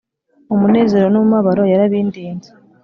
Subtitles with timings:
[0.53, 2.49] Umunezero n’umubabaro yarabindinze